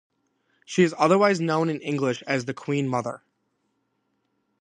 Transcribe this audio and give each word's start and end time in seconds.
She 0.65 0.81
is 0.81 0.95
otherwise 0.97 1.39
known 1.39 1.69
in 1.69 1.79
English 1.79 2.23
as 2.23 2.45
the 2.45 2.55
Queen 2.55 2.87
Mother. 2.87 3.21